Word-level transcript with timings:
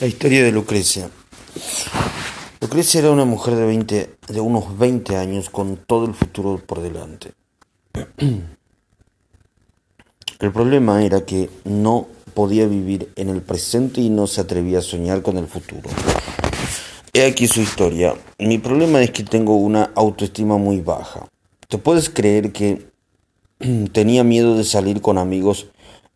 La 0.00 0.06
historia 0.06 0.44
de 0.44 0.52
Lucrecia. 0.52 1.10
Lucrecia 2.60 3.00
era 3.00 3.10
una 3.10 3.24
mujer 3.24 3.56
de, 3.56 3.66
20, 3.66 4.10
de 4.28 4.40
unos 4.40 4.78
20 4.78 5.16
años 5.16 5.50
con 5.50 5.76
todo 5.76 6.06
el 6.06 6.14
futuro 6.14 6.62
por 6.64 6.80
delante. 6.80 7.32
El 10.38 10.52
problema 10.52 11.04
era 11.04 11.26
que 11.26 11.50
no 11.64 12.06
podía 12.32 12.68
vivir 12.68 13.12
en 13.16 13.28
el 13.28 13.42
presente 13.42 14.00
y 14.00 14.08
no 14.08 14.28
se 14.28 14.40
atrevía 14.40 14.78
a 14.78 14.82
soñar 14.82 15.20
con 15.22 15.36
el 15.36 15.48
futuro. 15.48 15.90
He 17.12 17.26
aquí 17.26 17.48
su 17.48 17.60
historia. 17.60 18.14
Mi 18.38 18.58
problema 18.58 19.02
es 19.02 19.10
que 19.10 19.24
tengo 19.24 19.56
una 19.56 19.90
autoestima 19.96 20.58
muy 20.58 20.80
baja. 20.80 21.26
¿Te 21.66 21.76
puedes 21.76 22.08
creer 22.08 22.52
que 22.52 22.86
tenía 23.92 24.22
miedo 24.22 24.56
de 24.56 24.62
salir 24.62 25.00
con 25.00 25.18
amigos 25.18 25.66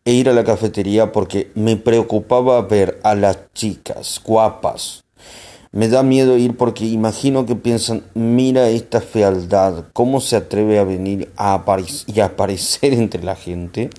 e 0.05 0.13
ir 0.13 0.29
a 0.29 0.33
la 0.33 0.43
cafetería 0.43 1.11
porque 1.11 1.51
me 1.55 1.77
preocupaba 1.77 2.61
ver 2.61 2.99
a 3.03 3.15
las 3.15 3.37
chicas 3.53 4.21
guapas. 4.23 5.03
Me 5.71 5.87
da 5.87 6.03
miedo 6.03 6.37
ir 6.37 6.55
porque 6.55 6.85
imagino 6.85 7.45
que 7.45 7.55
piensan, 7.55 8.03
mira 8.13 8.69
esta 8.69 9.01
fealdad, 9.01 9.85
¿cómo 9.93 10.21
se 10.21 10.35
atreve 10.35 10.77
a 10.77 10.83
venir 10.83 11.31
a 11.35 11.63
y 12.05 12.19
a 12.19 12.25
aparecer 12.25 12.93
entre 12.93 13.23
la 13.23 13.35
gente? 13.35 13.89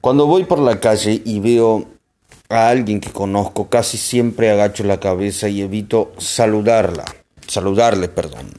Cuando 0.00 0.26
voy 0.26 0.44
por 0.44 0.60
la 0.60 0.80
calle 0.80 1.20
y 1.24 1.40
veo 1.40 1.86
a 2.48 2.68
alguien 2.68 3.00
que 3.00 3.10
conozco, 3.10 3.68
casi 3.68 3.98
siempre 3.98 4.50
agacho 4.50 4.84
la 4.84 5.00
cabeza 5.00 5.48
y 5.48 5.62
evito 5.62 6.12
saludarla, 6.18 7.04
saludarle, 7.46 8.08
perdón, 8.08 8.52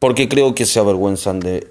porque 0.00 0.28
creo 0.28 0.54
que 0.54 0.66
se 0.66 0.80
avergüenzan 0.80 1.40
de 1.40 1.68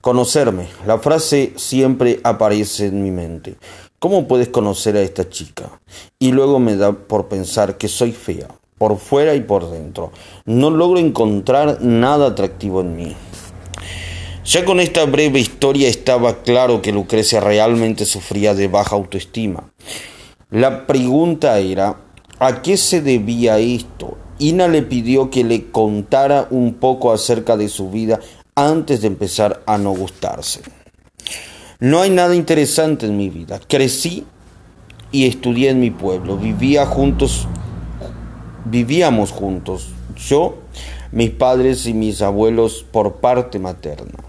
Conocerme. 0.00 0.68
La 0.86 0.98
frase 0.98 1.52
siempre 1.56 2.20
aparece 2.22 2.86
en 2.86 3.02
mi 3.02 3.10
mente. 3.10 3.56
¿Cómo 3.98 4.28
puedes 4.28 4.46
conocer 4.46 4.96
a 4.96 5.02
esta 5.02 5.28
chica? 5.28 5.80
Y 6.20 6.30
luego 6.30 6.60
me 6.60 6.76
da 6.76 6.92
por 6.92 7.26
pensar 7.26 7.78
que 7.78 7.88
soy 7.88 8.12
fea, 8.12 8.46
por 8.78 8.96
fuera 8.98 9.34
y 9.34 9.40
por 9.40 9.68
dentro. 9.68 10.12
No 10.44 10.70
logro 10.70 11.00
encontrar 11.00 11.82
nada 11.82 12.28
atractivo 12.28 12.80
en 12.80 12.94
mí. 12.94 13.16
Ya 14.44 14.64
con 14.64 14.78
esta 14.78 15.04
breve 15.04 15.40
historia 15.40 15.88
estaba 15.88 16.42
claro 16.42 16.80
que 16.80 16.92
Lucrecia 16.92 17.40
realmente 17.40 18.06
sufría 18.06 18.54
de 18.54 18.68
baja 18.68 18.94
autoestima. 18.94 19.72
La 20.48 20.86
pregunta 20.86 21.58
era, 21.58 22.00
¿a 22.38 22.62
qué 22.62 22.76
se 22.76 23.02
debía 23.02 23.58
esto? 23.58 24.16
Ina 24.38 24.68
le 24.68 24.82
pidió 24.82 25.30
que 25.30 25.42
le 25.42 25.72
contara 25.72 26.46
un 26.50 26.74
poco 26.74 27.12
acerca 27.12 27.56
de 27.56 27.68
su 27.68 27.90
vida 27.90 28.20
antes 28.58 29.02
de 29.02 29.06
empezar 29.06 29.62
a 29.66 29.78
no 29.78 29.92
gustarse. 29.92 30.62
No 31.78 32.00
hay 32.00 32.10
nada 32.10 32.34
interesante 32.34 33.06
en 33.06 33.16
mi 33.16 33.30
vida. 33.30 33.60
Crecí 33.68 34.26
y 35.12 35.28
estudié 35.28 35.70
en 35.70 35.78
mi 35.78 35.92
pueblo. 35.92 36.36
Vivía 36.36 36.84
juntos, 36.84 37.46
vivíamos 38.64 39.30
juntos. 39.30 39.90
Yo, 40.16 40.58
mis 41.12 41.30
padres 41.30 41.86
y 41.86 41.94
mis 41.94 42.20
abuelos 42.20 42.84
por 42.90 43.16
parte 43.16 43.60
materna. 43.60 44.24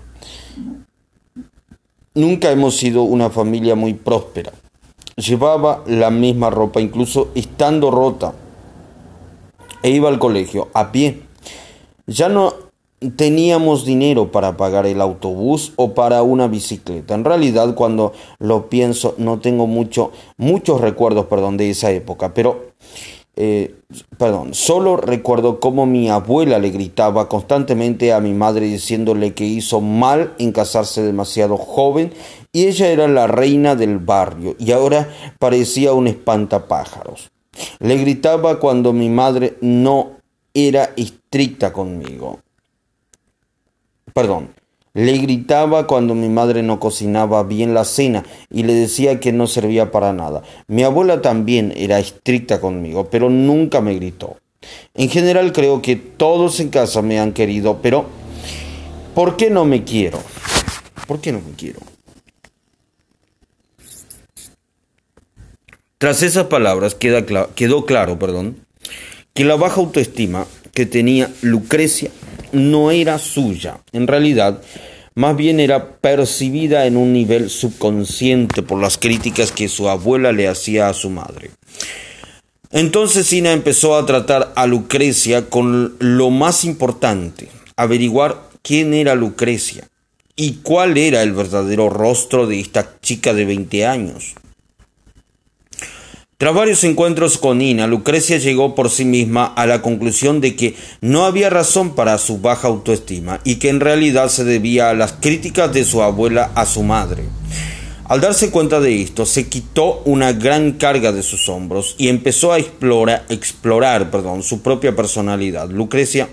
Nunca 2.14 2.52
hemos 2.52 2.77
sido 2.77 3.02
una 3.02 3.31
familia 3.31 3.73
muy 3.73 3.95
próspera. 3.95 4.52
Llevaba 5.16 5.83
la 5.88 6.11
misma 6.11 6.52
ropa, 6.52 6.81
incluso 6.81 7.30
estando 7.33 7.89
rota. 7.89 8.33
E 9.81 9.89
iba 9.89 10.08
al 10.08 10.19
colegio 10.19 10.69
a 10.75 10.91
pie. 10.91 11.23
Ya 12.05 12.30
no 12.30 12.69
teníamos 13.16 13.86
dinero 13.86 14.31
para 14.31 14.58
pagar 14.58 14.86
el 14.86 15.02
autobús 15.02 15.73
o 15.78 15.94
para 15.94 16.22
una 16.23 16.47
bicicleta. 16.47 17.16
En 17.16 17.23
realidad, 17.23 17.73
cuando 17.75 18.14
lo 18.39 18.69
pienso, 18.69 19.16
no 19.17 19.39
tengo 19.39 19.67
mucho, 19.67 20.11
muchos 20.38 20.81
recuerdos, 20.81 21.25
perdón, 21.27 21.58
de 21.58 21.70
esa 21.70 21.92
época, 21.92 22.33
pero, 22.33 22.72
eh, 23.38 23.75
perdón, 24.17 24.54
solo 24.54 24.98
recuerdo 24.98 25.61
cómo 25.61 25.86
mi 25.86 26.10
abuela 26.10 26.60
le 26.60 26.71
gritaba 26.71 27.30
constantemente 27.30 28.11
a 28.11 28.20
mi 28.20 28.33
madre 28.33 28.65
diciéndole 28.65 29.33
que 29.33 29.45
hizo 29.45 29.80
mal 29.80 30.33
en 30.37 30.52
casarse 30.52 31.02
demasiado 31.02 31.55
joven 31.55 32.11
y 32.52 32.66
ella 32.66 32.89
era 32.89 33.08
la 33.08 33.27
reina 33.27 33.76
del 33.76 33.99
barrio 33.99 34.55
y 34.60 34.73
ahora 34.73 35.10
parecía 35.39 35.93
un 35.93 36.08
espantapájaros. 36.08 37.31
Le 37.80 37.95
gritaba 37.98 38.60
cuando 38.60 38.92
mi 38.92 39.10
madre 39.10 39.58
no 39.61 40.17
era 40.54 40.92
estricta 40.98 41.71
conmigo 41.71 42.39
perdón, 44.19 44.49
le 44.93 45.17
gritaba 45.17 45.87
cuando 45.87 46.13
mi 46.13 46.27
madre 46.27 46.61
no 46.61 46.77
cocinaba 46.77 47.41
bien 47.43 47.73
la 47.73 47.85
cena 47.85 48.25
y 48.52 48.63
le 48.63 48.73
decía 48.73 49.21
que 49.21 49.31
no 49.31 49.47
servía 49.47 49.91
para 49.91 50.11
nada. 50.11 50.43
Mi 50.67 50.83
abuela 50.83 51.21
también 51.21 51.73
era 51.77 51.99
estricta 51.99 52.59
conmigo, 52.59 53.09
pero 53.09 53.30
nunca 53.30 53.80
me 53.80 53.93
gritó. 53.95 54.35
En 54.93 55.07
general 55.07 55.53
creo 55.53 55.81
que 55.81 55.95
todos 55.95 56.59
en 56.59 56.67
casa 56.67 57.02
me 57.02 57.17
han 57.17 57.31
querido, 57.31 57.80
pero 57.81 58.07
¿por 59.15 59.37
qué 59.37 59.49
no 59.49 59.63
me 59.63 59.85
quiero? 59.85 60.19
¿Por 61.07 61.21
qué 61.21 61.31
no 61.31 61.39
me 61.39 61.53
quiero? 61.55 61.80
Tras 65.97 66.23
esas 66.23 66.47
palabras 66.47 66.93
quedó 66.93 67.86
claro 67.86 68.19
perdón, 68.19 68.57
que 69.33 69.45
la 69.45 69.55
baja 69.55 69.80
autoestima 69.80 70.45
que 70.73 70.86
tenía 70.86 71.31
Lucrecia 71.41 72.11
no 72.52 72.92
era 72.92 73.20
suya. 73.20 73.80
En 73.92 74.08
realidad, 74.08 74.61
más 75.15 75.36
bien 75.36 75.60
era 75.60 75.98
percibida 75.98 76.86
en 76.86 76.98
un 76.98 77.14
nivel 77.14 77.49
subconsciente 77.49 78.61
por 78.61 78.80
las 78.80 78.98
críticas 78.98 79.52
que 79.52 79.67
su 79.67 79.89
abuela 79.89 80.32
le 80.32 80.48
hacía 80.48 80.87
a 80.89 80.93
su 80.93 81.10
madre. 81.10 81.52
Entonces 82.71 83.27
Sina 83.27 83.52
empezó 83.52 83.95
a 83.95 84.05
tratar 84.05 84.54
a 84.55 84.67
Lucrecia 84.67 85.49
con 85.49 85.95
lo 85.99 86.30
más 86.30 86.64
importante, 86.64 87.49
averiguar 87.76 88.49
quién 88.61 88.93
era 88.93 89.16
Lucrecia 89.16 89.89
y 90.36 90.60
cuál 90.61 90.98
era 90.98 91.23
el 91.23 91.33
verdadero 91.33 91.89
rostro 91.89 92.45
de 92.45 92.60
esta 92.60 92.99
chica 93.02 93.33
de 93.33 93.45
20 93.45 93.86
años. 93.86 94.36
Tras 96.39 96.54
varios 96.54 96.86
encuentros 96.86 97.38
con 97.38 97.61
Ina, 97.61 97.86
Lucrecia 97.86 98.38
llegó 98.38 98.73
por 98.73 98.89
sí 98.89 99.04
misma 99.04 99.44
a 99.44 99.66
la 99.66 99.82
conclusión 99.82 100.39
de 100.39 100.55
que 100.55 100.73
no 101.02 101.26
había 101.26 101.50
razón 101.50 101.95
para 101.95 102.17
su 102.17 102.38
baja 102.38 102.70
autoestima 102.70 103.42
y 103.44 103.55
que 103.55 103.67
en 103.67 103.82
realidad 103.82 104.30
se 104.30 104.45
debía 104.45 104.89
a 104.89 104.94
las 104.94 105.11
críticas 105.11 105.73
de 105.73 105.83
su 105.83 106.02
abuela 106.02 106.52
a 106.55 106.66
su 106.66 106.82
madre. 106.82 107.26
Al 108.05 108.22
darse 108.22 108.52
cuenta 108.52 108.80
de 108.80 109.02
esto, 109.02 109.26
se 109.26 109.49
quitó 109.49 110.02
una 110.05 110.32
gran 110.32 110.72
carga 110.72 111.11
de 111.11 111.23
sus 111.23 111.49
hombros 111.49 111.95
y 111.98 112.08
empezó 112.08 112.54
a 112.54 112.58
explorar, 112.58 114.10
su 114.42 114.61
propia 114.61 114.95
personalidad. 114.95 115.70
Lucrecia 115.70 116.30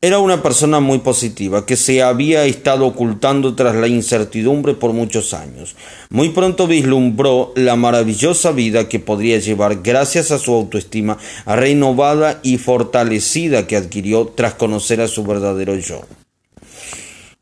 era 0.00 0.20
una 0.20 0.42
persona 0.42 0.78
muy 0.78 0.98
positiva 0.98 1.66
que 1.66 1.76
se 1.76 2.02
había 2.02 2.44
estado 2.44 2.86
ocultando 2.86 3.56
tras 3.56 3.74
la 3.74 3.88
incertidumbre 3.88 4.74
por 4.74 4.92
muchos 4.92 5.34
años. 5.34 5.74
Muy 6.10 6.28
pronto 6.28 6.68
vislumbró 6.68 7.52
la 7.56 7.74
maravillosa 7.74 8.52
vida 8.52 8.88
que 8.88 9.00
podría 9.00 9.38
llevar 9.38 9.82
gracias 9.82 10.30
a 10.30 10.38
su 10.38 10.54
autoestima 10.54 11.18
renovada 11.46 12.38
y 12.44 12.58
fortalecida 12.58 13.66
que 13.66 13.76
adquirió 13.76 14.26
tras 14.28 14.54
conocer 14.54 15.00
a 15.00 15.08
su 15.08 15.24
verdadero 15.24 15.74
yo. 15.74 16.02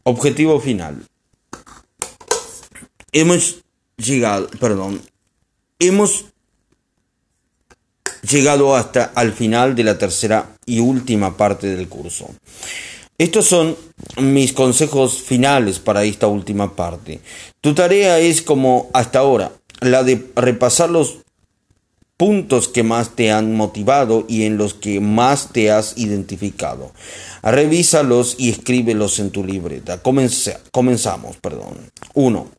Objetivo 0.04 0.58
final. 0.58 1.02
Hemos 3.12 3.64
llegado, 3.98 4.48
perdón, 4.58 5.02
hemos 5.78 6.26
llegado 8.30 8.74
hasta 8.74 9.12
al 9.14 9.32
final 9.32 9.74
de 9.74 9.84
la 9.84 9.98
tercera 9.98 10.56
y 10.66 10.80
última 10.80 11.36
parte 11.36 11.68
del 11.68 11.88
curso. 11.88 12.28
Estos 13.18 13.46
son 13.46 13.76
mis 14.18 14.52
consejos 14.52 15.22
finales 15.22 15.78
para 15.78 16.04
esta 16.04 16.26
última 16.26 16.76
parte. 16.76 17.20
Tu 17.60 17.74
tarea 17.74 18.18
es 18.18 18.42
como 18.42 18.90
hasta 18.92 19.20
ahora, 19.20 19.52
la 19.80 20.02
de 20.02 20.22
repasar 20.34 20.90
los 20.90 21.18
puntos 22.16 22.68
que 22.68 22.82
más 22.82 23.10
te 23.10 23.30
han 23.30 23.54
motivado 23.54 24.24
y 24.28 24.44
en 24.44 24.56
los 24.56 24.74
que 24.74 25.00
más 25.00 25.52
te 25.52 25.70
has 25.70 25.96
identificado. 25.96 26.92
Revísalos 27.42 28.36
y 28.38 28.50
escríbelos 28.50 29.18
en 29.18 29.30
tu 29.30 29.44
libreta. 29.44 30.02
comenzamos, 30.02 31.36
perdón. 31.38 31.90
1. 32.14 32.55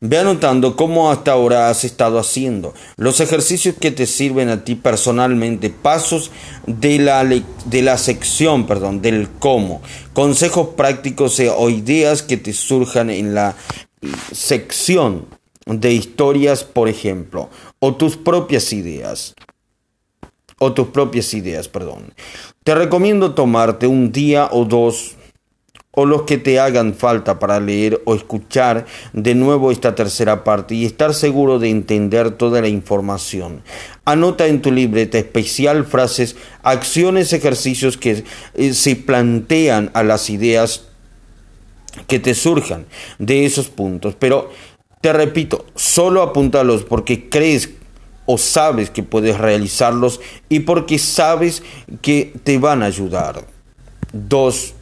Ve 0.00 0.18
anotando 0.18 0.76
cómo 0.76 1.10
hasta 1.10 1.32
ahora 1.32 1.70
has 1.70 1.82
estado 1.82 2.20
haciendo, 2.20 2.72
los 2.96 3.18
ejercicios 3.18 3.74
que 3.80 3.90
te 3.90 4.06
sirven 4.06 4.48
a 4.48 4.62
ti 4.62 4.76
personalmente, 4.76 5.70
pasos 5.70 6.30
de 6.68 7.00
la, 7.00 7.24
de 7.24 7.82
la 7.82 7.98
sección, 7.98 8.66
perdón, 8.68 9.02
del 9.02 9.28
cómo, 9.40 9.82
consejos 10.12 10.68
prácticos 10.76 11.40
e, 11.40 11.50
o 11.50 11.68
ideas 11.68 12.22
que 12.22 12.36
te 12.36 12.52
surjan 12.52 13.10
en 13.10 13.34
la 13.34 13.56
sección 14.30 15.26
de 15.66 15.92
historias, 15.92 16.62
por 16.62 16.88
ejemplo, 16.88 17.50
o 17.80 17.96
tus 17.96 18.16
propias 18.16 18.72
ideas 18.72 19.34
o 20.60 20.72
tus 20.72 20.88
propias 20.88 21.34
ideas, 21.34 21.68
perdón. 21.68 22.12
Te 22.64 22.74
recomiendo 22.74 23.34
tomarte 23.34 23.86
un 23.86 24.12
día 24.12 24.48
o 24.50 24.64
dos 24.64 25.17
o 26.00 26.06
los 26.06 26.22
que 26.22 26.38
te 26.38 26.60
hagan 26.60 26.94
falta 26.94 27.40
para 27.40 27.58
leer 27.58 28.00
o 28.04 28.14
escuchar 28.14 28.86
de 29.12 29.34
nuevo 29.34 29.72
esta 29.72 29.96
tercera 29.96 30.44
parte 30.44 30.76
y 30.76 30.84
estar 30.84 31.12
seguro 31.12 31.58
de 31.58 31.70
entender 31.70 32.30
toda 32.30 32.60
la 32.60 32.68
información. 32.68 33.62
Anota 34.04 34.46
en 34.46 34.62
tu 34.62 34.70
libreta 34.70 35.18
especial 35.18 35.84
frases, 35.84 36.36
acciones, 36.62 37.32
ejercicios 37.32 37.96
que 37.96 38.22
eh, 38.54 38.74
se 38.74 38.94
plantean 38.94 39.90
a 39.92 40.04
las 40.04 40.30
ideas 40.30 40.84
que 42.06 42.20
te 42.20 42.36
surjan 42.36 42.86
de 43.18 43.44
esos 43.44 43.66
puntos. 43.66 44.14
Pero 44.16 44.52
te 45.00 45.12
repito, 45.12 45.66
solo 45.74 46.22
apúntalos 46.22 46.84
porque 46.84 47.28
crees 47.28 47.70
o 48.24 48.38
sabes 48.38 48.90
que 48.90 49.02
puedes 49.02 49.36
realizarlos 49.36 50.20
y 50.48 50.60
porque 50.60 51.00
sabes 51.00 51.64
que 52.02 52.32
te 52.44 52.58
van 52.58 52.84
a 52.84 52.86
ayudar. 52.86 53.44
Dos, 54.12 54.74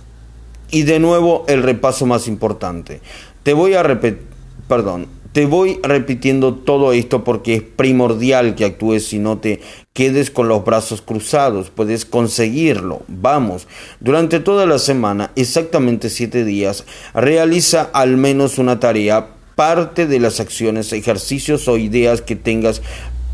y 0.71 0.83
de 0.83 0.99
nuevo 0.99 1.45
el 1.49 1.63
repaso 1.63 2.07
más 2.07 2.29
importante. 2.29 3.01
Te 3.43 3.53
voy 3.53 3.75
a 3.75 3.83
repetir, 3.83 4.27
perdón, 4.69 5.09
te 5.37 5.45
voy 5.45 5.79
repitiendo 5.83 6.55
todo 6.55 6.95
esto 6.95 7.23
porque 7.23 7.57
es 7.57 7.63
primordial 7.63 8.55
que 8.55 8.65
actúes 8.65 9.07
si 9.07 9.19
no 9.19 9.37
te 9.37 9.61
quedes 9.93 10.31
con 10.31 10.49
los 10.49 10.65
brazos 10.65 11.03
cruzados. 11.03 11.69
Puedes 11.69 12.07
conseguirlo. 12.07 13.03
Vamos. 13.07 13.69
Durante 14.01 14.41
toda 14.41 14.65
la 14.65 14.79
semana, 14.79 15.33
exactamente 15.37 16.09
siete 16.09 16.43
días, 16.43 16.87
realiza 17.13 17.83
al 17.93 18.17
menos 18.17 18.57
una 18.57 18.81
tarea, 18.81 19.29
parte 19.55 20.07
de 20.07 20.21
las 20.21 20.41
acciones, 20.41 20.95
ejercicios 20.95 21.69
o 21.69 21.77
ideas 21.77 22.23
que 22.23 22.37
tengas. 22.37 22.81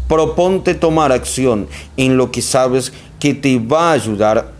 Proponte 0.08 0.74
tomar 0.74 1.12
acción 1.12 1.68
en 1.96 2.16
lo 2.16 2.32
que 2.32 2.42
sabes 2.42 2.92
que 3.20 3.32
te 3.32 3.60
va 3.60 3.90
a 3.90 3.92
ayudar 3.92 4.50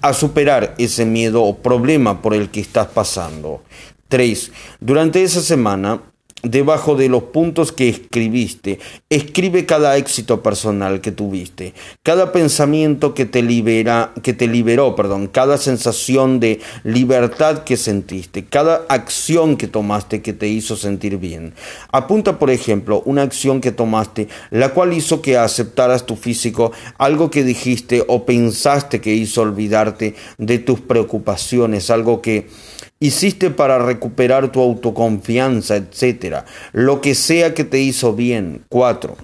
a 0.00 0.12
superar 0.12 0.74
ese 0.78 1.04
miedo 1.04 1.42
o 1.42 1.56
problema 1.56 2.22
por 2.22 2.34
el 2.34 2.50
que 2.50 2.60
estás 2.60 2.88
pasando. 2.88 3.62
3. 4.08 4.50
Durante 4.80 5.22
esa 5.22 5.40
semana, 5.40 6.02
debajo 6.42 6.94
de 6.96 7.08
los 7.08 7.24
puntos 7.24 7.72
que 7.72 7.88
escribiste, 7.88 8.78
escribe 9.08 9.66
cada 9.66 9.96
éxito 9.96 10.42
personal 10.42 11.00
que 11.00 11.12
tuviste, 11.12 11.74
cada 12.02 12.32
pensamiento 12.32 13.14
que 13.14 13.26
te 13.26 13.42
libera, 13.42 14.12
que 14.22 14.32
te 14.32 14.46
liberó, 14.46 14.96
perdón, 14.96 15.26
cada 15.26 15.58
sensación 15.58 16.40
de 16.40 16.60
libertad 16.84 17.64
que 17.64 17.76
sentiste, 17.76 18.44
cada 18.44 18.86
acción 18.88 19.56
que 19.56 19.68
tomaste 19.68 20.22
que 20.22 20.32
te 20.32 20.48
hizo 20.48 20.76
sentir 20.76 21.18
bien. 21.18 21.54
Apunta, 21.92 22.38
por 22.38 22.50
ejemplo, 22.50 23.02
una 23.04 23.22
acción 23.22 23.60
que 23.60 23.72
tomaste, 23.72 24.28
la 24.50 24.70
cual 24.70 24.92
hizo 24.92 25.22
que 25.22 25.36
aceptaras 25.36 26.06
tu 26.06 26.16
físico, 26.16 26.72
algo 26.98 27.30
que 27.30 27.44
dijiste 27.44 28.04
o 28.08 28.24
pensaste 28.24 29.00
que 29.00 29.14
hizo 29.14 29.42
olvidarte 29.42 30.14
de 30.38 30.58
tus 30.58 30.80
preocupaciones, 30.80 31.90
algo 31.90 32.22
que 32.22 32.48
hiciste 33.00 33.50
para 33.50 33.78
recuperar 33.78 34.52
tu 34.52 34.60
autoconfianza, 34.60 35.76
etc. 35.76 36.44
Lo 36.72 37.00
que 37.00 37.14
sea 37.14 37.54
que 37.54 37.64
te 37.64 37.80
hizo 37.80 38.12
bien. 38.12 38.64
4. 38.68 39.16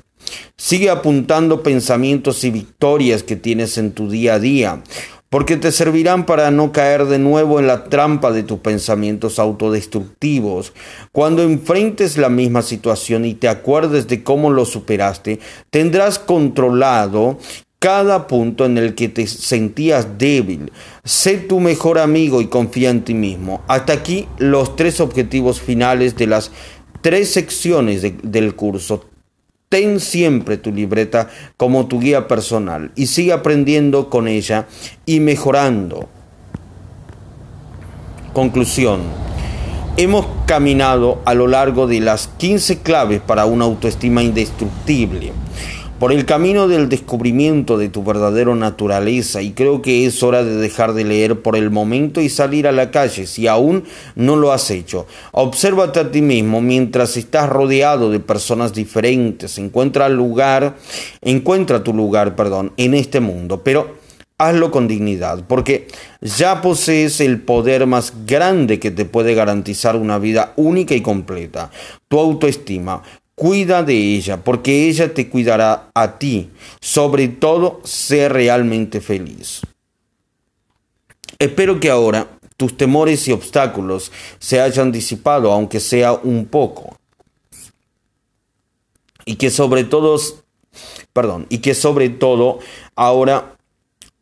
Sigue 0.56 0.90
apuntando 0.90 1.62
pensamientos 1.62 2.43
y 2.43 2.50
victorias 2.50 3.23
que 3.23 3.37
tienes 3.37 3.78
en 3.78 3.93
tu 3.93 4.11
día 4.11 4.34
a 4.34 4.38
día, 4.40 4.82
porque 5.28 5.56
te 5.56 5.70
servirán 5.70 6.25
para 6.25 6.50
no 6.50 6.73
caer 6.73 7.05
de 7.05 7.19
nuevo 7.19 7.61
en 7.61 7.67
la 7.67 7.84
trampa 7.84 8.32
de 8.32 8.43
tus 8.43 8.61
pensamientos 8.61 9.38
autodestructivos. 9.38 10.73
Cuando 11.12 11.43
enfrentes 11.43 12.17
la 12.17 12.31
misma 12.31 12.62
situación 12.62 13.25
y 13.25 13.34
te 13.34 13.49
acuerdes 13.49 14.08
de 14.08 14.25
cómo 14.25 14.50
lo 14.50 14.64
superaste, 14.64 15.38
tendrás 15.70 16.19
controlado 16.19 17.38
cada 17.86 18.26
punto 18.26 18.64
en 18.64 18.78
el 18.78 18.96
que 18.96 19.08
te 19.08 19.28
sentías 19.28 20.18
débil. 20.18 20.72
Sé 21.04 21.36
tu 21.36 21.60
mejor 21.60 22.00
amigo 22.00 22.40
y 22.40 22.48
confía 22.48 22.90
en 22.90 23.04
ti 23.04 23.14
mismo. 23.14 23.62
Hasta 23.68 23.92
aquí 23.92 24.26
los 24.38 24.74
tres 24.74 24.98
objetivos 24.98 25.60
finales 25.60 26.16
de 26.16 26.26
las 26.26 26.50
tres 27.00 27.30
secciones 27.30 28.02
del 28.24 28.56
curso. 28.56 29.04
Ten 29.68 30.00
siempre 30.00 30.56
tu 30.56 30.72
libreta 30.72 31.28
como 31.56 31.86
tu 31.86 32.00
guía 32.00 32.26
personal 32.26 32.90
y 32.96 33.06
sigue 33.06 33.32
aprendiendo 33.32 34.10
con 34.10 34.26
ella 34.26 34.66
y 35.04 35.20
mejorando. 35.20 36.08
Conclusión. 38.32 39.02
Hemos 39.96 40.26
caminado 40.44 41.22
a 41.24 41.34
lo 41.34 41.46
largo 41.46 41.86
de 41.86 42.00
las 42.00 42.26
15 42.26 42.80
claves 42.80 43.20
para 43.20 43.46
una 43.46 43.64
autoestima 43.64 44.24
indestructible 44.24 45.32
por 45.98 46.12
el 46.12 46.26
camino 46.26 46.69
del 46.69 46.90
descubrimiento 46.90 47.78
de 47.78 47.88
tu 47.88 48.04
verdadera 48.04 48.54
naturaleza 48.54 49.40
y 49.40 49.52
creo 49.52 49.81
que 49.81 50.04
es 50.04 50.22
hora 50.22 50.44
de 50.44 50.56
dejar 50.56 50.93
de 50.93 51.04
leer 51.04 51.40
por 51.40 51.56
el 51.56 51.70
momento 51.70 52.20
y 52.20 52.28
salir 52.28 52.66
a 52.66 52.72
la 52.72 52.90
calle 52.90 53.26
si 53.26 53.46
aún 53.46 53.84
no 54.14 54.37
lo 54.37 54.52
has 54.52 54.70
hecho. 54.70 55.06
Obsérvate 55.32 56.00
a 56.00 56.10
ti 56.10 56.20
mismo 56.20 56.60
mientras 56.60 57.16
estás 57.16 57.48
rodeado 57.48 58.10
de 58.10 58.20
personas 58.20 58.75
diferentes, 58.75 59.56
encuentra 59.56 60.10
lugar, 60.10 60.76
encuentra 61.22 61.82
tu 61.82 61.94
lugar, 61.94 62.37
perdón, 62.37 62.72
en 62.76 62.92
este 62.92 63.20
mundo, 63.20 63.62
pero 63.64 63.96
hazlo 64.37 64.70
con 64.70 64.87
dignidad, 64.88 65.44
porque 65.49 65.88
ya 66.20 66.60
posees 66.60 67.22
el 67.22 67.40
poder 67.40 67.87
más 67.87 68.12
grande 68.26 68.78
que 68.78 68.90
te 68.90 69.06
puede 69.06 69.34
garantizar 69.34 69.96
una 69.96 70.19
vida 70.19 70.52
única 70.56 70.94
y 70.94 71.00
completa, 71.00 71.70
tu 72.08 72.19
autoestima. 72.19 73.02
Cuida 73.36 73.82
de 73.82 73.94
ella, 73.94 74.42
porque 74.42 74.88
ella 74.88 75.12
te 75.12 75.28
cuidará 75.28 75.90
a 75.94 76.18
ti. 76.18 76.50
Sobre 76.80 77.28
todo, 77.28 77.80
sé 77.84 78.30
realmente 78.30 79.02
feliz. 79.02 79.60
Espero 81.38 81.78
que 81.78 81.90
ahora 81.90 82.38
tus 82.56 82.76
temores 82.78 83.28
y 83.28 83.32
obstáculos 83.32 84.10
se 84.38 84.60
hayan 84.60 84.90
disipado, 84.90 85.52
aunque 85.52 85.80
sea 85.80 86.14
un 86.14 86.46
poco. 86.46 86.96
Y 89.26 89.36
que 89.36 89.50
sobre 89.50 89.84
todo, 89.84 90.18
perdón, 91.12 91.46
y 91.50 91.58
que 91.58 91.74
sobre 91.74 92.08
todo 92.08 92.60
ahora 92.94 93.55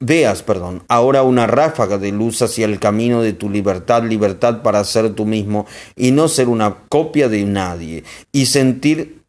veas, 0.01 0.43
perdón, 0.43 0.83
ahora 0.89 1.23
una 1.23 1.47
ráfaga 1.47 1.99
de 1.99 2.13
luz 2.13 2.43
hacia 2.43 2.67
el 2.67 2.79
camino 2.79 3.23
de 3.23 3.33
tu 3.33 3.51
libertad, 3.51 4.03
libertad 4.05 4.63
para 4.63 4.85
ser 4.85 5.15
tú 5.15 5.25
mismo 5.25 5.67
y 5.97 6.11
no 6.11 6.29
ser 6.29 6.49
una 6.49 6.75
copia 6.89 7.29
de 7.29 7.45
nadie 7.45 8.05
y 8.33 8.47
sentir 8.47 9.23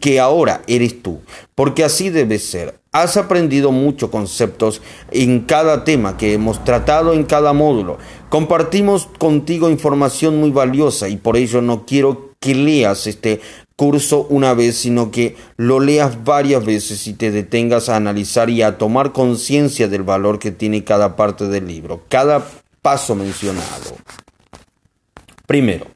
que 0.00 0.20
ahora 0.20 0.62
eres 0.66 1.02
tú, 1.02 1.20
porque 1.54 1.84
así 1.84 2.10
debe 2.10 2.38
ser. 2.38 2.78
Has 2.92 3.16
aprendido 3.16 3.70
muchos 3.70 4.10
conceptos 4.10 4.82
en 5.12 5.40
cada 5.40 5.84
tema 5.84 6.16
que 6.16 6.34
hemos 6.34 6.64
tratado 6.64 7.12
en 7.14 7.24
cada 7.24 7.52
módulo. 7.52 7.98
Compartimos 8.28 9.08
contigo 9.18 9.70
información 9.70 10.38
muy 10.38 10.50
valiosa 10.50 11.08
y 11.08 11.16
por 11.16 11.36
ello 11.36 11.62
no 11.62 11.86
quiero 11.86 12.30
que 12.40 12.54
leas 12.54 13.06
este 13.06 13.40
curso 13.80 14.26
una 14.28 14.52
vez, 14.52 14.76
sino 14.76 15.10
que 15.10 15.36
lo 15.56 15.80
leas 15.80 16.22
varias 16.22 16.62
veces 16.62 17.06
y 17.06 17.14
te 17.14 17.30
detengas 17.30 17.88
a 17.88 17.96
analizar 17.96 18.50
y 18.50 18.60
a 18.60 18.76
tomar 18.76 19.12
conciencia 19.12 19.88
del 19.88 20.02
valor 20.02 20.38
que 20.38 20.50
tiene 20.50 20.84
cada 20.84 21.16
parte 21.16 21.46
del 21.46 21.66
libro, 21.66 22.02
cada 22.10 22.46
paso 22.82 23.14
mencionado. 23.14 23.96
Primero, 25.46 25.86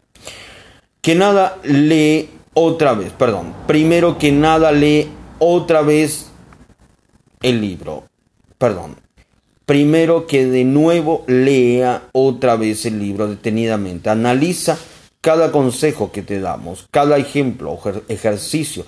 que 1.02 1.14
nada 1.14 1.58
lee 1.62 2.30
otra 2.54 2.94
vez, 2.94 3.12
perdón, 3.12 3.52
primero 3.66 4.16
que 4.16 4.32
nada 4.32 4.72
lee 4.72 5.10
otra 5.38 5.82
vez 5.82 6.30
el 7.42 7.60
libro, 7.60 8.04
perdón, 8.56 8.96
primero 9.66 10.26
que 10.26 10.46
de 10.46 10.64
nuevo 10.64 11.22
lea 11.26 12.04
otra 12.12 12.56
vez 12.56 12.86
el 12.86 12.98
libro 12.98 13.28
detenidamente, 13.28 14.08
analiza 14.08 14.78
cada 15.24 15.50
consejo 15.50 16.12
que 16.12 16.20
te 16.20 16.38
damos, 16.38 16.86
cada 16.90 17.16
ejemplo 17.16 17.72
o 17.72 17.92
ejercicio 18.08 18.84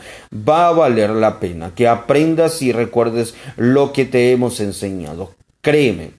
va 0.47 0.69
a 0.69 0.73
valer 0.73 1.09
la 1.09 1.41
pena 1.41 1.73
que 1.75 1.89
aprendas 1.89 2.61
y 2.61 2.73
recuerdes 2.73 3.35
lo 3.57 3.91
que 3.91 4.05
te 4.05 4.33
hemos 4.33 4.61
enseñado. 4.61 5.31
Créeme, 5.63 6.11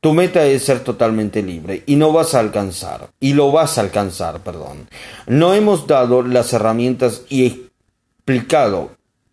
tu 0.00 0.14
meta 0.14 0.46
es 0.46 0.62
ser 0.62 0.80
totalmente 0.80 1.42
libre 1.42 1.82
y 1.84 1.96
no 1.96 2.14
vas 2.14 2.34
a 2.34 2.40
alcanzar, 2.40 3.10
y 3.20 3.34
lo 3.34 3.52
vas 3.52 3.76
a 3.76 3.82
alcanzar, 3.82 4.40
perdón. 4.40 4.88
No 5.26 5.52
hemos 5.52 5.86
dado 5.86 6.22
las 6.22 6.54
herramientas 6.54 7.20
y 7.28 7.44
explicado, 7.44 8.92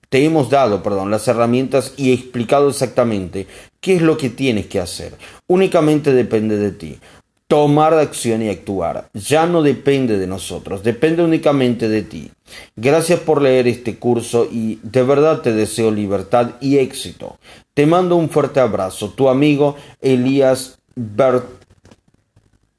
te 0.10 0.26
hemos 0.26 0.50
dado, 0.50 0.84
perdón, 0.84 1.12
las 1.12 1.30
herramientas 1.30 1.94
y 1.96 2.12
explicado 2.12 2.68
exactamente 2.68 3.48
qué 3.80 3.96
es 3.96 4.02
lo 4.02 4.18
que 4.18 4.30
tienes 4.30 4.68
que 4.68 4.82
hacer. 4.82 5.14
Únicamente 5.48 6.12
depende 6.12 6.58
de 6.58 6.72
ti 6.72 7.00
tomar 7.50 7.96
acción 7.96 8.44
y 8.44 8.50
actuar. 8.50 9.10
Ya 9.16 9.48
no 9.48 9.64
depende 9.64 10.20
de 10.20 10.28
nosotros, 10.28 10.84
depende 10.84 11.24
únicamente 11.24 11.90
de 11.90 12.04
ti. 12.04 12.32
Gracias 12.76 13.20
por 13.22 13.42
leer 13.42 13.68
este 13.68 13.98
curso 13.98 14.48
y 14.50 14.80
de 14.84 15.02
verdad 15.02 15.42
te 15.42 15.52
deseo 15.52 15.90
libertad 15.90 16.52
y 16.62 16.78
éxito. 16.78 17.40
Te 17.74 17.88
mando 17.88 18.18
un 18.18 18.30
fuerte 18.30 18.60
abrazo, 18.60 19.10
tu 19.10 19.30
amigo 19.30 19.76
Elías 20.00 20.78
Bert 20.96 21.48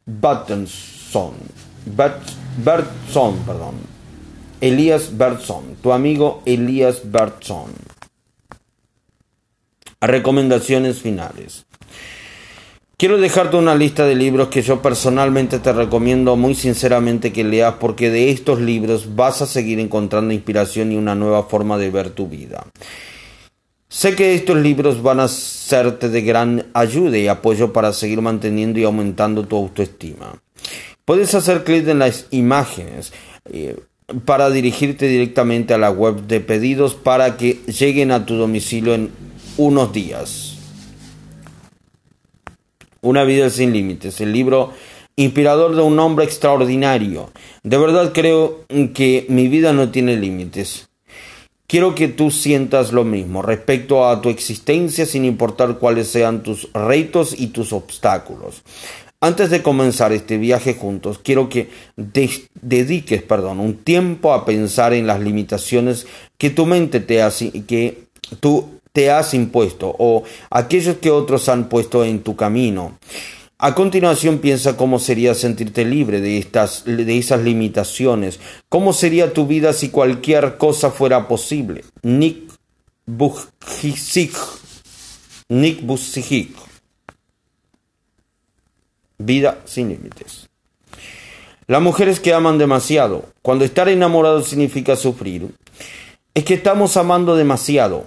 Bertson. 0.06 1.34
perdón. 3.44 3.74
Elías 4.60 5.16
Bertson, 5.16 5.78
tu 5.82 5.92
amigo 5.92 6.42
Elías 6.46 7.00
Bertson. 7.10 7.72
Recomendaciones 10.00 11.00
finales. 11.00 11.66
Quiero 13.00 13.16
dejarte 13.16 13.56
una 13.56 13.74
lista 13.74 14.04
de 14.04 14.14
libros 14.14 14.48
que 14.48 14.60
yo 14.60 14.82
personalmente 14.82 15.58
te 15.58 15.72
recomiendo 15.72 16.36
muy 16.36 16.54
sinceramente 16.54 17.32
que 17.32 17.44
leas 17.44 17.76
porque 17.80 18.10
de 18.10 18.28
estos 18.28 18.60
libros 18.60 19.16
vas 19.16 19.40
a 19.40 19.46
seguir 19.46 19.80
encontrando 19.80 20.34
inspiración 20.34 20.92
y 20.92 20.96
una 20.96 21.14
nueva 21.14 21.44
forma 21.44 21.78
de 21.78 21.90
ver 21.90 22.10
tu 22.10 22.28
vida. 22.28 22.66
Sé 23.88 24.14
que 24.14 24.34
estos 24.34 24.58
libros 24.58 25.02
van 25.02 25.18
a 25.18 25.28
serte 25.28 26.10
de 26.10 26.20
gran 26.20 26.66
ayuda 26.74 27.16
y 27.16 27.26
apoyo 27.26 27.72
para 27.72 27.94
seguir 27.94 28.20
manteniendo 28.20 28.78
y 28.78 28.84
aumentando 28.84 29.46
tu 29.46 29.56
autoestima. 29.56 30.34
Puedes 31.06 31.34
hacer 31.34 31.64
clic 31.64 31.88
en 31.88 32.00
las 32.00 32.26
imágenes 32.32 33.14
eh, 33.50 33.80
para 34.26 34.50
dirigirte 34.50 35.08
directamente 35.08 35.72
a 35.72 35.78
la 35.78 35.90
web 35.90 36.26
de 36.26 36.40
pedidos 36.40 36.96
para 36.96 37.38
que 37.38 37.60
lleguen 37.66 38.10
a 38.10 38.26
tu 38.26 38.34
domicilio 38.34 38.92
en 38.92 39.10
unos 39.56 39.90
días. 39.90 40.49
Una 43.02 43.24
vida 43.24 43.50
sin 43.50 43.72
límites, 43.72 44.20
el 44.20 44.32
libro 44.32 44.72
inspirador 45.16 45.74
de 45.76 45.82
un 45.82 45.98
hombre 45.98 46.24
extraordinario. 46.24 47.30
De 47.62 47.78
verdad 47.78 48.12
creo 48.12 48.64
que 48.94 49.26
mi 49.28 49.48
vida 49.48 49.72
no 49.72 49.90
tiene 49.90 50.16
límites. 50.16 50.88
Quiero 51.66 51.94
que 51.94 52.08
tú 52.08 52.30
sientas 52.30 52.92
lo 52.92 53.04
mismo 53.04 53.42
respecto 53.42 54.08
a 54.08 54.20
tu 54.20 54.28
existencia 54.28 55.06
sin 55.06 55.24
importar 55.24 55.78
cuáles 55.78 56.08
sean 56.08 56.42
tus 56.42 56.72
retos 56.72 57.38
y 57.38 57.48
tus 57.48 57.72
obstáculos. 57.72 58.62
Antes 59.20 59.50
de 59.50 59.62
comenzar 59.62 60.12
este 60.12 60.38
viaje 60.38 60.74
juntos, 60.74 61.20
quiero 61.22 61.48
que 61.48 61.68
dediques, 61.96 63.22
perdón, 63.22 63.60
un 63.60 63.76
tiempo 63.76 64.32
a 64.32 64.46
pensar 64.46 64.94
en 64.94 65.06
las 65.06 65.20
limitaciones 65.20 66.06
que 66.38 66.50
tu 66.50 66.66
mente 66.66 67.00
te 67.00 67.22
hace, 67.22 67.52
que 67.66 68.06
tu 68.40 68.79
te 68.92 69.10
has 69.10 69.34
impuesto 69.34 69.94
o 69.98 70.24
aquellos 70.50 70.96
que 70.96 71.10
otros 71.10 71.48
han 71.48 71.68
puesto 71.68 72.04
en 72.04 72.22
tu 72.22 72.36
camino. 72.36 72.98
A 73.58 73.74
continuación 73.74 74.38
piensa 74.38 74.76
cómo 74.76 74.98
sería 74.98 75.34
sentirte 75.34 75.84
libre 75.84 76.22
de, 76.22 76.38
estas, 76.38 76.84
de 76.86 77.18
esas 77.18 77.42
limitaciones, 77.42 78.40
cómo 78.70 78.94
sería 78.94 79.34
tu 79.34 79.46
vida 79.46 79.74
si 79.74 79.90
cualquier 79.90 80.56
cosa 80.56 80.90
fuera 80.90 81.28
posible. 81.28 81.84
Nick 82.02 82.50
Bujicic. 83.04 84.34
Nick 85.50 85.80
Vida 89.18 89.58
sin 89.66 89.90
límites. 89.90 90.48
Las 91.66 91.82
mujeres 91.82 92.18
que 92.18 92.32
aman 92.32 92.56
demasiado, 92.56 93.26
cuando 93.42 93.64
estar 93.64 93.88
enamorado 93.88 94.42
significa 94.42 94.96
sufrir, 94.96 95.54
es 96.34 96.44
que 96.44 96.54
estamos 96.54 96.96
amando 96.96 97.36
demasiado. 97.36 98.06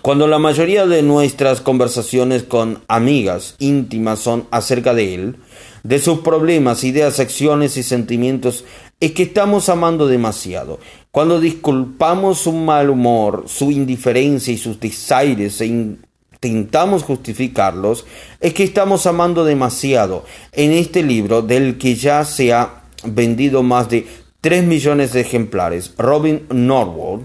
Cuando 0.00 0.26
la 0.26 0.38
mayoría 0.38 0.86
de 0.86 1.02
nuestras 1.02 1.60
conversaciones 1.60 2.44
con 2.44 2.82
amigas 2.88 3.56
íntimas 3.58 4.20
son 4.20 4.46
acerca 4.50 4.94
de 4.94 5.14
él, 5.14 5.36
de 5.82 5.98
sus 5.98 6.20
problemas, 6.20 6.82
ideas, 6.84 7.20
acciones 7.20 7.76
y 7.76 7.82
sentimientos, 7.82 8.64
es 9.00 9.12
que 9.12 9.24
estamos 9.24 9.68
amando 9.68 10.06
demasiado. 10.06 10.78
Cuando 11.10 11.40
disculpamos 11.40 12.38
su 12.38 12.52
mal 12.52 12.88
humor, 12.88 13.44
su 13.48 13.70
indiferencia 13.70 14.52
y 14.54 14.58
sus 14.58 14.80
desaires 14.80 15.60
e 15.60 15.66
intentamos 15.66 17.02
justificarlos, 17.02 18.06
es 18.40 18.54
que 18.54 18.64
estamos 18.64 19.06
amando 19.06 19.44
demasiado. 19.44 20.24
En 20.52 20.72
este 20.72 21.02
libro, 21.02 21.42
del 21.42 21.76
que 21.78 21.96
ya 21.96 22.24
se 22.24 22.52
ha 22.52 22.84
vendido 23.04 23.62
más 23.62 23.90
de 23.90 24.06
3 24.40 24.64
millones 24.64 25.12
de 25.12 25.20
ejemplares, 25.20 25.92
Robin 25.98 26.46
Norwood 26.50 27.22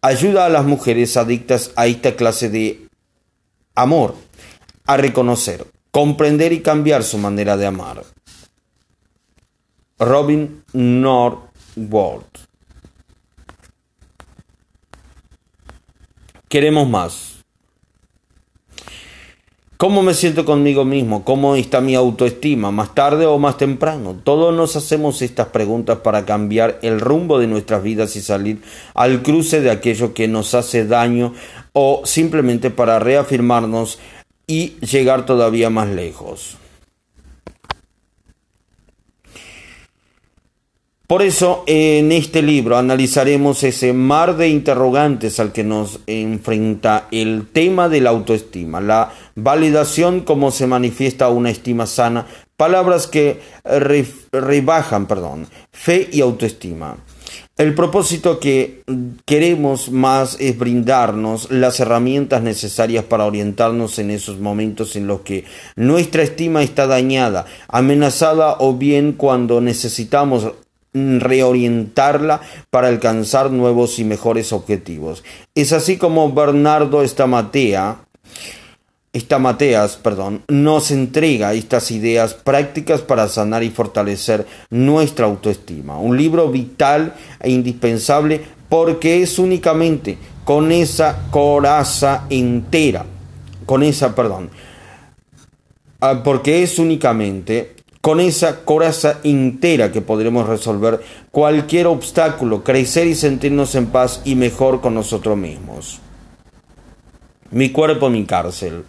ayuda 0.00 0.46
a 0.46 0.48
las 0.48 0.64
mujeres 0.64 1.16
adictas 1.16 1.72
a 1.76 1.86
esta 1.86 2.16
clase 2.16 2.48
de 2.48 2.88
amor 3.74 4.14
a 4.86 4.96
reconocer, 4.96 5.66
comprender 5.90 6.52
y 6.52 6.60
cambiar 6.60 7.02
su 7.02 7.18
manera 7.18 7.56
de 7.56 7.66
amar. 7.66 8.04
Robin 9.98 10.62
Norwood. 10.72 12.24
Queremos 16.48 16.88
más. 16.88 17.35
¿Cómo 19.78 20.02
me 20.02 20.14
siento 20.14 20.46
conmigo 20.46 20.86
mismo? 20.86 21.22
¿Cómo 21.22 21.54
está 21.54 21.82
mi 21.82 21.94
autoestima? 21.94 22.70
¿Más 22.70 22.94
tarde 22.94 23.26
o 23.26 23.38
más 23.38 23.58
temprano? 23.58 24.16
Todos 24.24 24.54
nos 24.54 24.74
hacemos 24.74 25.20
estas 25.20 25.48
preguntas 25.48 25.98
para 25.98 26.24
cambiar 26.24 26.78
el 26.80 26.98
rumbo 26.98 27.38
de 27.38 27.46
nuestras 27.46 27.82
vidas 27.82 28.16
y 28.16 28.22
salir 28.22 28.62
al 28.94 29.20
cruce 29.20 29.60
de 29.60 29.70
aquello 29.70 30.14
que 30.14 30.28
nos 30.28 30.54
hace 30.54 30.86
daño 30.86 31.34
o 31.74 32.00
simplemente 32.06 32.70
para 32.70 32.98
reafirmarnos 32.98 33.98
y 34.46 34.76
llegar 34.80 35.26
todavía 35.26 35.68
más 35.68 35.88
lejos. 35.88 36.56
Por 41.06 41.22
eso 41.22 41.62
en 41.68 42.10
este 42.10 42.42
libro 42.42 42.76
analizaremos 42.76 43.62
ese 43.62 43.92
mar 43.92 44.36
de 44.36 44.48
interrogantes 44.48 45.38
al 45.38 45.52
que 45.52 45.62
nos 45.62 46.00
enfrenta 46.08 47.06
el 47.12 47.46
tema 47.52 47.88
de 47.88 48.00
la 48.00 48.10
autoestima, 48.10 48.80
la 48.80 49.12
validación 49.36 50.22
como 50.22 50.50
se 50.50 50.66
manifiesta 50.66 51.28
una 51.28 51.50
estima 51.50 51.86
sana, 51.86 52.26
palabras 52.56 53.06
que 53.06 53.40
rebajan, 54.32 55.06
perdón, 55.06 55.46
fe 55.70 56.08
y 56.10 56.22
autoestima. 56.22 56.96
El 57.56 57.74
propósito 57.74 58.40
que 58.40 58.82
queremos 59.24 59.92
más 59.92 60.36
es 60.40 60.58
brindarnos 60.58 61.52
las 61.52 61.78
herramientas 61.78 62.42
necesarias 62.42 63.04
para 63.04 63.26
orientarnos 63.26 64.00
en 64.00 64.10
esos 64.10 64.40
momentos 64.40 64.96
en 64.96 65.06
los 65.06 65.20
que 65.20 65.44
nuestra 65.76 66.24
estima 66.24 66.62
está 66.62 66.88
dañada, 66.88 67.46
amenazada 67.68 68.56
o 68.58 68.74
bien 68.74 69.12
cuando 69.12 69.60
necesitamos 69.60 70.52
reorientarla 71.18 72.40
para 72.70 72.88
alcanzar 72.88 73.50
nuevos 73.50 73.98
y 73.98 74.04
mejores 74.04 74.52
objetivos. 74.52 75.24
Es 75.54 75.72
así 75.72 75.96
como 75.96 76.32
Bernardo 76.32 77.02
Stamatea, 77.02 77.98
Estamateas, 79.12 79.96
perdón, 79.96 80.42
nos 80.48 80.90
entrega 80.90 81.54
estas 81.54 81.90
ideas 81.90 82.34
prácticas 82.34 83.00
para 83.00 83.28
sanar 83.28 83.62
y 83.62 83.70
fortalecer 83.70 84.46
nuestra 84.68 85.24
autoestima. 85.24 85.98
Un 85.98 86.18
libro 86.18 86.50
vital 86.50 87.14
e 87.40 87.50
indispensable 87.50 88.42
porque 88.68 89.22
es 89.22 89.38
únicamente 89.38 90.18
con 90.44 90.70
esa 90.70 91.30
coraza 91.30 92.26
entera, 92.28 93.06
con 93.64 93.82
esa, 93.82 94.14
perdón, 94.14 94.50
ah, 96.00 96.20
porque 96.22 96.62
es 96.62 96.78
únicamente 96.78 97.75
con 98.06 98.20
esa 98.20 98.64
coraza 98.64 99.18
entera 99.24 99.90
que 99.90 100.00
podremos 100.00 100.46
resolver 100.46 101.02
cualquier 101.32 101.88
obstáculo, 101.88 102.62
crecer 102.62 103.08
y 103.08 103.16
sentirnos 103.16 103.74
en 103.74 103.86
paz 103.86 104.22
y 104.24 104.36
mejor 104.36 104.80
con 104.80 104.94
nosotros 104.94 105.36
mismos. 105.36 105.98
Mi 107.50 107.70
cuerpo, 107.70 108.08
mi 108.08 108.24
cárcel. 108.24 108.84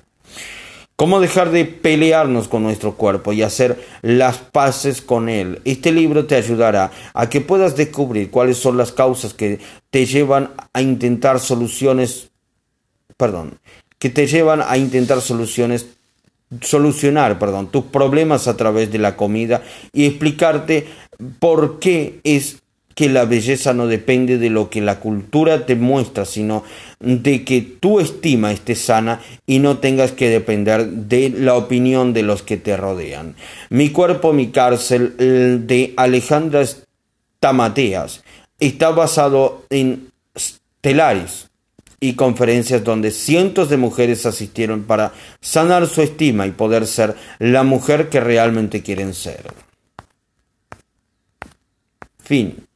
¿Cómo 0.95 1.19
dejar 1.19 1.49
de 1.49 1.65
pelearnos 1.65 2.47
con 2.47 2.61
nuestro 2.61 2.93
cuerpo 2.93 3.33
y 3.33 3.41
hacer 3.41 3.83
las 4.03 4.37
paces 4.37 5.01
con 5.01 5.29
él? 5.29 5.63
Este 5.65 5.91
libro 5.91 6.27
te 6.27 6.35
ayudará 6.35 6.91
a 7.15 7.27
que 7.27 7.41
puedas 7.41 7.75
descubrir 7.75 8.29
cuáles 8.29 8.57
son 8.57 8.77
las 8.77 8.91
causas 8.91 9.33
que 9.33 9.57
te 9.89 10.05
llevan 10.05 10.51
a 10.73 10.83
intentar 10.83 11.39
soluciones, 11.39 12.29
perdón, 13.17 13.57
que 13.97 14.11
te 14.11 14.27
llevan 14.27 14.61
a 14.61 14.77
intentar 14.77 15.21
soluciones 15.21 15.96
solucionar, 16.61 17.39
perdón, 17.39 17.67
tus 17.71 17.85
problemas 17.85 18.47
a 18.47 18.57
través 18.57 18.91
de 18.91 18.99
la 18.99 19.15
comida 19.15 19.63
y 19.93 20.05
explicarte 20.05 20.87
por 21.39 21.79
qué 21.79 22.19
es 22.23 22.61
que 22.97 23.09
la 23.09 23.25
belleza 23.25 23.75
no 23.75 23.85
depende 23.85 24.39
de 24.39 24.49
lo 24.49 24.71
que 24.71 24.81
la 24.81 24.99
cultura 24.99 25.67
te 25.67 25.75
muestra, 25.75 26.25
sino 26.25 26.63
de 26.99 27.45
que 27.45 27.61
tu 27.61 27.99
estima 27.99 28.51
esté 28.51 28.73
sana 28.73 29.21
y 29.45 29.59
no 29.59 29.77
tengas 29.77 30.13
que 30.13 30.29
depender 30.29 30.87
de 30.87 31.29
la 31.29 31.53
opinión 31.53 32.11
de 32.13 32.23
los 32.23 32.41
que 32.41 32.57
te 32.57 32.75
rodean. 32.75 33.35
Mi 33.69 33.91
cuerpo, 33.91 34.33
mi 34.33 34.47
cárcel 34.47 35.13
de 35.67 35.93
Alejandra 35.95 36.65
Tamateas 37.39 38.23
está 38.59 38.89
basado 38.89 39.63
en 39.69 40.09
Stellaris, 40.35 41.46
y 41.99 42.13
conferencias 42.13 42.83
donde 42.83 43.11
cientos 43.11 43.69
de 43.69 43.77
mujeres 43.77 44.25
asistieron 44.25 44.83
para 44.83 45.13
sanar 45.41 45.87
su 45.87 46.01
estima 46.01 46.45
y 46.45 46.51
poder 46.51 46.85
ser 46.85 47.15
la 47.39 47.63
mujer 47.63 48.09
que 48.09 48.19
realmente 48.19 48.83
quieren 48.83 49.13
ser. 49.13 49.45
Fin. 52.19 52.66